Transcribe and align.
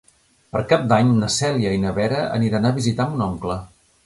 Per 0.55 0.61
Cap 0.71 0.87
d'Any 0.93 1.11
na 1.19 1.29
Cèlia 1.35 1.75
i 1.77 1.83
na 1.85 1.93
Vera 2.01 2.25
aniran 2.39 2.67
a 2.67 2.73
visitar 2.79 3.07
mon 3.13 3.25
oncle. 3.33 3.63